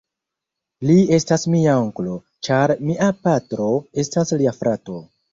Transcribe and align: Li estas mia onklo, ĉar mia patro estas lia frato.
Li 0.89 0.93
estas 1.17 1.43
mia 1.55 1.75
onklo, 1.81 2.15
ĉar 2.47 2.73
mia 2.87 3.09
patro 3.27 3.67
estas 4.05 4.33
lia 4.41 4.55
frato. 4.57 4.97